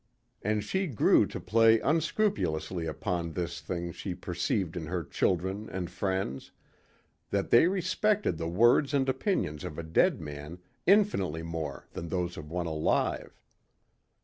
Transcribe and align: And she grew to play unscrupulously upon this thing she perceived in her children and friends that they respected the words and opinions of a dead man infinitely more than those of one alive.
And 0.41 0.63
she 0.63 0.87
grew 0.87 1.27
to 1.27 1.39
play 1.39 1.79
unscrupulously 1.79 2.87
upon 2.87 3.33
this 3.33 3.61
thing 3.61 3.91
she 3.91 4.15
perceived 4.15 4.75
in 4.75 4.87
her 4.87 5.03
children 5.03 5.69
and 5.69 5.91
friends 5.91 6.49
that 7.29 7.51
they 7.51 7.67
respected 7.67 8.39
the 8.39 8.47
words 8.49 8.95
and 8.95 9.07
opinions 9.07 9.63
of 9.63 9.77
a 9.77 9.83
dead 9.83 10.19
man 10.19 10.57
infinitely 10.87 11.43
more 11.43 11.85
than 11.93 12.09
those 12.09 12.35
of 12.35 12.49
one 12.49 12.65
alive. 12.65 13.43